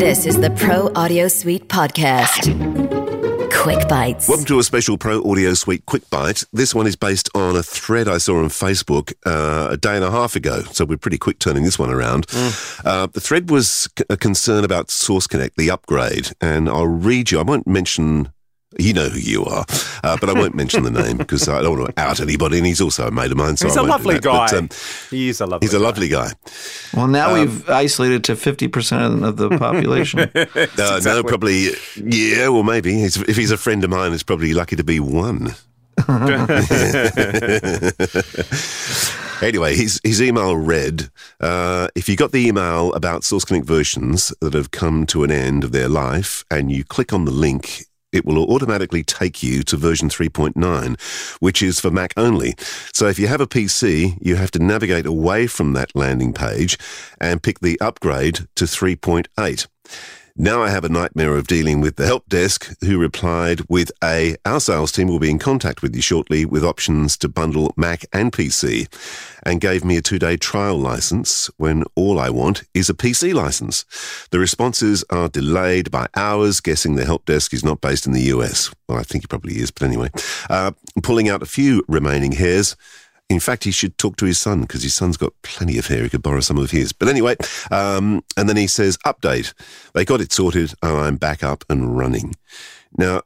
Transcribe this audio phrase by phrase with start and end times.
[0.00, 2.48] This is the Pro Audio Suite podcast.
[3.52, 4.26] Quick Bites.
[4.28, 6.42] Welcome to a special Pro Audio Suite Quick Bite.
[6.54, 10.04] This one is based on a thread I saw on Facebook uh, a day and
[10.04, 12.26] a half ago, so we're pretty quick turning this one around.
[12.84, 17.30] Uh, the thread was c- a concern about Source Connect, the upgrade, and I'll read
[17.30, 17.38] you.
[17.38, 18.32] I won't mention.
[18.78, 19.64] You know who you are,
[20.04, 22.58] uh, but I won't mention the name because I don't want to out anybody.
[22.58, 24.22] And he's also a mate of mine, so He's I a lovely that.
[24.22, 24.46] guy.
[24.46, 24.68] But, um,
[25.10, 25.66] he is a lovely.
[25.66, 26.30] he's a lovely guy.
[26.94, 30.20] Well, now Um, we've isolated to 50% of the population.
[30.34, 31.70] Uh, No, probably.
[31.96, 35.00] Yeah, well, maybe He's- if he's a friend of mine, it's probably lucky to be
[35.00, 35.56] one.
[39.42, 44.32] anyway, his his email read: uh, If you got the email about Source Connect versions
[44.40, 47.86] that have come to an end of their life, and you click on the link.
[48.12, 51.00] It will automatically take you to version 3.9,
[51.40, 52.54] which is for Mac only.
[52.92, 56.76] So if you have a PC, you have to navigate away from that landing page
[57.20, 59.66] and pick the upgrade to 3.8.
[60.36, 64.36] Now I have a nightmare of dealing with the help desk who replied with a,
[64.44, 68.04] our sales team will be in contact with you shortly with options to bundle Mac
[68.12, 68.88] and PC
[69.44, 73.34] and gave me a two day trial license when all I want is a PC
[73.34, 73.84] license.
[74.30, 78.22] The responses are delayed by hours, guessing the help desk is not based in the
[78.34, 78.72] US.
[78.88, 80.10] Well, I think he probably is, but anyway,
[80.48, 80.72] uh,
[81.02, 82.76] pulling out a few remaining hairs.
[83.30, 86.02] In fact, he should talk to his son because his son's got plenty of hair.
[86.02, 86.92] He could borrow some of his.
[86.92, 87.36] But anyway,
[87.70, 89.54] um, and then he says, update.
[89.94, 92.34] They got it sorted and I'm back up and running.
[92.98, 93.22] Now,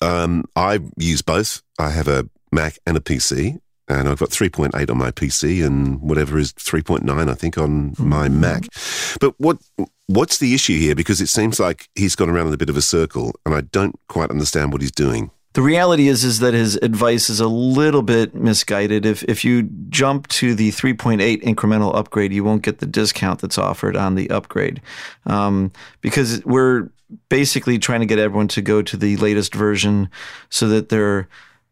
[0.00, 1.62] um, I use both.
[1.76, 3.60] I have a Mac and a PC.
[3.88, 8.28] And I've got 3.8 on my PC and whatever is 3.9, I think, on my
[8.28, 8.64] Mac.
[9.18, 9.58] But what
[10.06, 10.94] what's the issue here?
[10.94, 13.62] Because it seems like he's gone around in a bit of a circle, and I
[13.62, 15.30] don't quite understand what he's doing.
[15.54, 19.06] The reality is is that his advice is a little bit misguided.
[19.06, 23.58] If if you jump to the 3.8 incremental upgrade, you won't get the discount that's
[23.58, 24.80] offered on the upgrade,
[25.26, 26.90] um, because we're
[27.30, 30.10] basically trying to get everyone to go to the latest version
[30.50, 31.28] so that their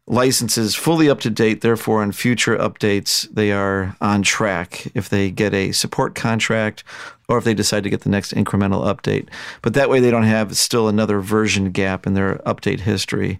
[0.07, 1.61] license is fully up to date.
[1.61, 6.83] Therefore, on future updates, they are on track if they get a support contract
[7.27, 9.27] or if they decide to get the next incremental update.
[9.61, 13.39] But that way, they don't have still another version gap in their update history.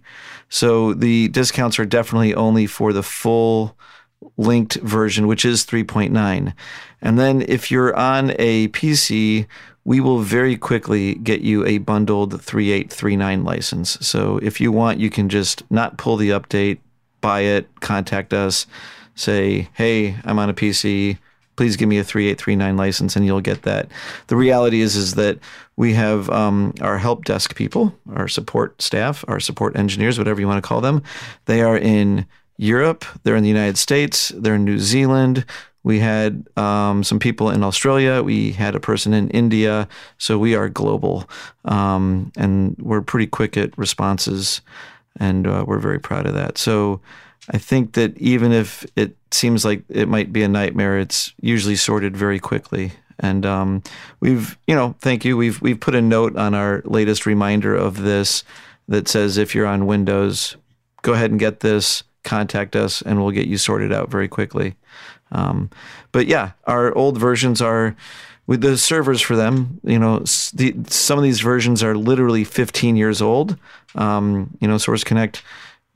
[0.50, 3.78] So the discounts are definitely only for the full
[4.38, 6.54] linked version, which is 3.9.
[7.02, 9.48] And then if you're on a PC,
[9.88, 13.98] we will very quickly get you a bundled 3839 license.
[14.06, 16.80] So if you want, you can just not pull the update,
[17.22, 18.68] buy it, contact us,
[19.16, 21.18] say, hey, I'm on a PC.
[21.56, 23.88] Please give me a 3839 license and you'll get that.
[24.28, 25.40] The reality is is that
[25.76, 30.48] we have um, our help desk people, our support staff, our support engineers, whatever you
[30.48, 31.02] want to call them.
[31.46, 35.46] They are in Europe, they're in the United States, they're in New Zealand.
[35.84, 38.22] We had um, some people in Australia.
[38.22, 39.88] We had a person in India.
[40.18, 41.30] So we are global,
[41.64, 44.60] um, and we're pretty quick at responses,
[45.18, 46.58] and uh, we're very proud of that.
[46.58, 47.00] So
[47.50, 51.78] I think that even if it seems like it might be a nightmare, it's usually
[51.78, 52.92] sorted very quickly.
[53.20, 53.82] And um,
[54.20, 55.38] we've, you know, thank you.
[55.38, 58.44] We've we've put a note on our latest reminder of this
[58.90, 60.58] that says if you're on Windows,
[61.02, 62.04] go ahead and get this.
[62.28, 64.76] Contact us, and we'll get you sorted out very quickly.
[65.32, 65.70] Um,
[66.12, 67.96] but yeah, our old versions are
[68.46, 69.80] with the servers for them.
[69.84, 70.20] You know,
[70.54, 73.58] the, some of these versions are literally 15 years old.
[73.96, 75.42] Um, you know, Source Connect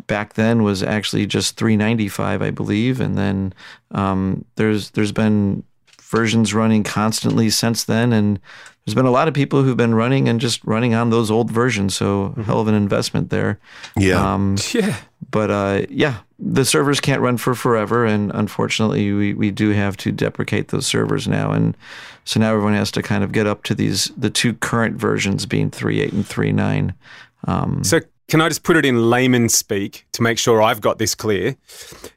[0.08, 3.53] back then was actually just 395, I believe, and then
[3.91, 5.64] um, there's there's been
[6.02, 8.40] versions running constantly since then, and
[8.86, 11.52] there's been a lot of people who've been running and just running on those old
[11.52, 11.96] versions.
[11.96, 13.59] So a hell of an investment there.
[13.97, 14.34] Yeah.
[14.34, 14.96] Um, Yeah.
[15.30, 19.96] but uh, yeah, the servers can't run for forever, and unfortunately, we, we do have
[19.97, 21.78] to deprecate those servers now, and
[22.25, 25.46] so now everyone has to kind of get up to these the two current versions
[25.46, 26.94] being three eight and three nine.
[27.47, 28.00] Um, So
[28.31, 31.58] can I just put it in layman speak to make sure I've got this clear?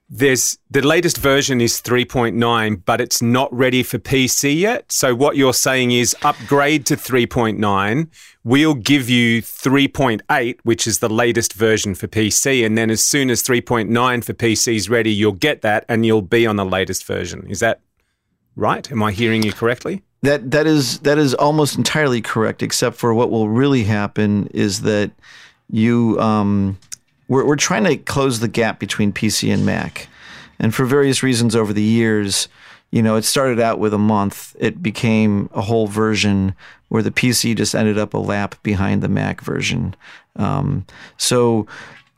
[0.09, 4.93] There's the latest version is 3.9, but it's not ready for PC yet.
[4.93, 8.07] So what you're saying is upgrade to 3.9.
[8.45, 13.29] We'll give you 3.8, which is the latest version for PC, and then as soon
[13.29, 17.05] as 3.9 for PC is ready, you'll get that and you'll be on the latest
[17.05, 17.45] version.
[17.49, 17.81] Is that
[18.55, 18.89] right?
[18.93, 20.05] Am I hearing you correctly?
[20.23, 24.83] That that is that is almost entirely correct, except for what will really happen is
[24.83, 25.11] that
[25.71, 26.79] you um,
[27.29, 30.09] we're we're trying to close the gap between PC and Mac,
[30.59, 32.49] and for various reasons over the years,
[32.91, 36.55] you know, it started out with a month, it became a whole version
[36.89, 39.97] where the PC just ended up a lap behind the Mac version.
[40.37, 41.67] Um, so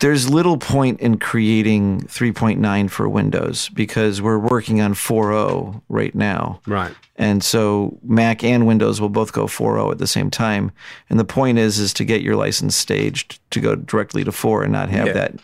[0.00, 6.60] there's little point in creating 3.9 for Windows because we're working on 4.0 right now.
[6.66, 6.94] Right.
[7.16, 10.70] And so Mac and Windows will both go 4.0 at the same time.
[11.08, 14.64] And the point is is to get your license staged to go directly to 4
[14.64, 15.12] and not have Yeah.
[15.14, 15.34] that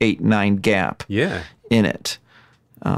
[0.00, 1.42] 8 9 gap Yeah.
[1.70, 2.18] in it.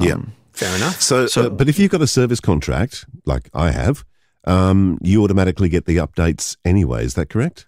[0.01, 0.17] yeah.
[0.53, 1.03] Fair enough.
[1.03, 4.05] So, uh, but if you've got a service contract, like I have,
[4.45, 7.05] um, you automatically get the updates anyway.
[7.05, 7.67] Is that correct?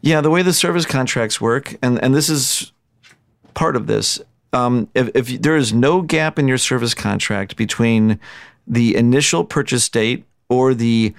[0.00, 2.72] Yeah, the way the service contracts work, and, and this is
[3.54, 4.20] part of this.
[4.52, 8.20] Um, if, if there is no gap in your service contract between
[8.66, 11.14] the initial purchase date or the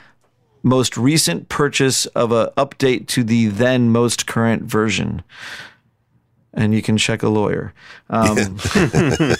[0.63, 5.23] most recent purchase of a update to the then most current version,
[6.57, 7.71] and you can check a lawyer.
[8.09, 8.35] Um,
[8.73, 9.37] Better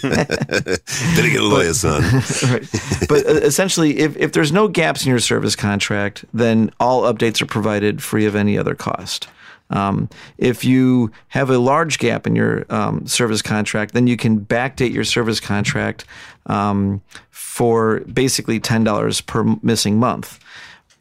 [1.28, 2.00] get a lawyer, son.
[2.44, 2.66] right.
[3.08, 7.42] But uh, essentially, if, if there's no gaps in your service contract, then all updates
[7.42, 9.26] are provided free of any other cost.
[9.70, 14.40] Um, if you have a large gap in your um, service contract, then you can
[14.40, 16.04] backdate your service contract
[16.46, 20.38] um, for basically $10 per missing month.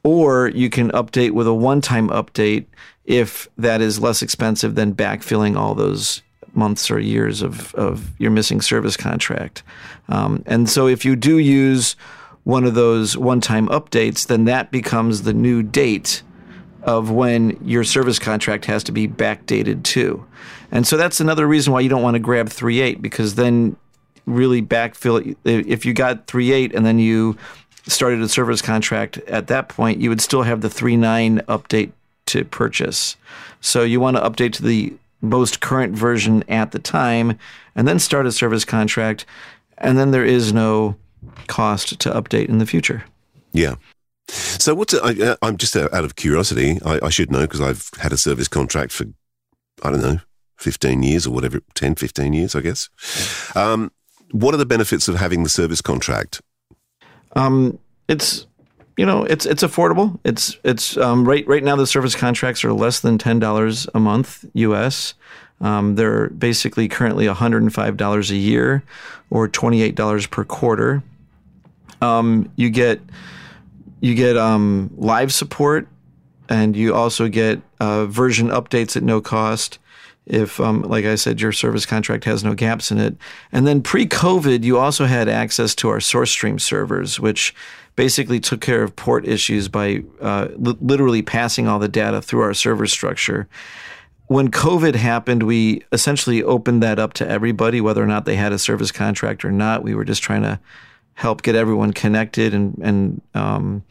[0.03, 2.65] Or you can update with a one time update
[3.07, 6.21] if that is less expensive than backfilling all those
[6.53, 9.63] months or years of, of your missing service contract.
[10.09, 11.95] Um, and so if you do use
[12.43, 16.21] one of those one time updates, then that becomes the new date
[16.83, 20.25] of when your service contract has to be backdated to.
[20.71, 23.77] And so that's another reason why you don't want to grab 3.8 because then
[24.25, 27.37] really backfill if you got 3.8 and then you
[27.87, 31.91] started a service contract at that point, you would still have the 3.9 update
[32.27, 33.15] to purchase.
[33.61, 37.37] So you want to update to the most current version at the time
[37.75, 39.25] and then start a service contract
[39.77, 40.95] and then there is no
[41.47, 43.03] cost to update in the future.
[43.51, 43.75] Yeah.
[44.29, 46.79] So what's I, uh, I'm just out of curiosity.
[46.85, 49.05] I, I should know because I've had a service contract for
[49.83, 50.19] I don't know
[50.57, 52.89] 15 years or whatever 10 15 years I guess.
[53.55, 53.91] Um,
[54.31, 56.41] what are the benefits of having the service contract?
[57.35, 58.46] Um, it's
[58.97, 60.19] you know it's it's affordable.
[60.23, 63.99] It's it's um, right right now the service contracts are less than ten dollars a
[63.99, 65.13] month U.S.
[65.61, 68.83] Um, they're basically currently one hundred and five dollars a year,
[69.29, 71.03] or twenty eight dollars per quarter.
[72.01, 72.99] Um, you get
[74.01, 75.87] you get um, live support,
[76.49, 79.79] and you also get uh, version updates at no cost.
[80.25, 83.15] If, um, like I said, your service contract has no gaps in it.
[83.53, 87.55] And then pre COVID, you also had access to our SourceStream servers, which
[87.97, 92.41] basically took care of port issues by uh, li- literally passing all the data through
[92.41, 93.49] our server structure.
[94.27, 98.53] When COVID happened, we essentially opened that up to everybody, whether or not they had
[98.53, 99.83] a service contract or not.
[99.83, 100.59] We were just trying to
[101.15, 103.83] help get everyone connected, and and um,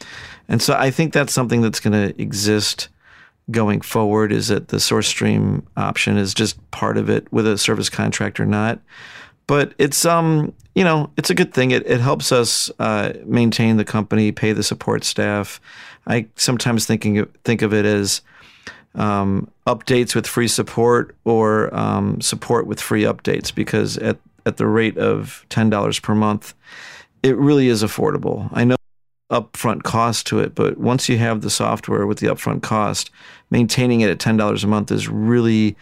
[0.48, 2.88] and so I think that's something that's going to exist
[3.50, 4.30] going forward.
[4.30, 8.38] Is that the source stream option is just part of it, with a service contract
[8.38, 8.78] or not.
[9.46, 11.70] But it's um you know it's a good thing.
[11.70, 15.60] It it helps us uh, maintain the company, pay the support staff.
[16.06, 18.20] I sometimes thinking think of it as
[18.94, 24.66] um, updates with free support or um, support with free updates because at at the
[24.66, 26.54] rate of ten dollars per month,
[27.22, 28.48] it really is affordable.
[28.52, 28.76] I know
[29.30, 33.10] upfront cost to it, but once you have the software with the upfront cost,
[33.50, 35.76] maintaining it at ten dollars a month is really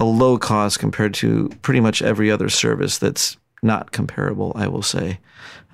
[0.00, 4.52] a low cost compared to pretty much every other service that's not comparable.
[4.56, 5.20] I will say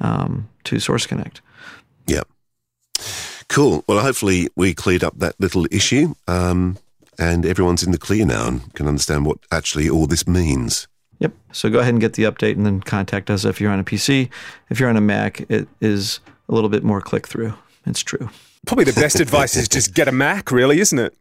[0.00, 1.40] um, to Source Connect.
[2.06, 2.22] Yeah.
[3.48, 3.84] Cool.
[3.86, 6.76] Well, hopefully we cleared up that little issue, um,
[7.18, 10.88] and everyone's in the clear now and can understand what actually all this means.
[11.20, 11.32] Yep.
[11.52, 13.84] So go ahead and get the update and then contact us if you're on a
[13.84, 14.28] PC.
[14.68, 17.54] If you're on a Mac, it is a little bit more click through.
[17.86, 18.28] It's true.
[18.66, 21.14] Probably the best advice is just get a Mac, really, isn't it?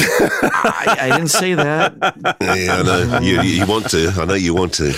[0.00, 1.94] I, I didn't say that.
[2.40, 3.20] Yeah, I know.
[3.20, 4.12] you, you want to.
[4.16, 4.90] I know you want to.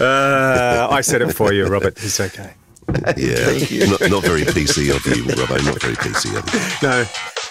[0.00, 1.96] Uh, I said it for you, Robert.
[2.02, 2.52] It's okay.
[3.16, 3.86] Yeah.
[3.86, 5.64] Not, not very PC of you, Robert.
[5.64, 6.60] Not very PC of you.
[6.88, 7.04] No,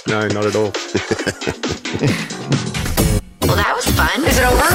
[0.07, 0.71] no, not at all.
[3.41, 4.23] Well, that was fun.
[4.25, 4.67] Is it over?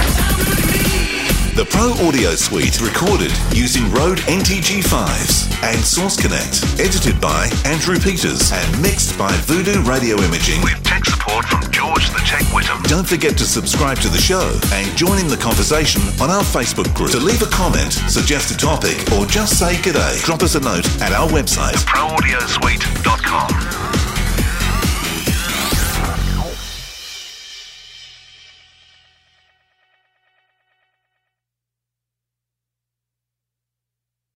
[1.55, 6.65] The Pro Audio Suite recorded using Rode NTG5s and Source Connect.
[6.81, 10.63] Edited by Andrew Peters and mixed by Voodoo Radio Imaging.
[10.63, 11.61] With tech support from
[11.93, 12.83] George the Tech Whittam.
[12.85, 16.95] Don't forget to subscribe to the show and join in the conversation on our Facebook
[16.95, 17.11] group.
[17.11, 20.89] To leave a comment, suggest a topic, or just say g'day, drop us a note
[21.03, 24.02] at our website, theproaudiosuite.com.